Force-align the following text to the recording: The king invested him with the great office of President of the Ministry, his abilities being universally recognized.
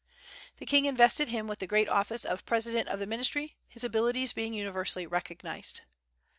The 0.57 0.65
king 0.65 0.85
invested 0.85 1.29
him 1.29 1.45
with 1.45 1.59
the 1.59 1.67
great 1.67 1.87
office 1.87 2.25
of 2.25 2.43
President 2.43 2.87
of 2.89 2.97
the 2.97 3.05
Ministry, 3.05 3.55
his 3.67 3.83
abilities 3.83 4.33
being 4.33 4.55
universally 4.55 5.05
recognized. 5.05 5.81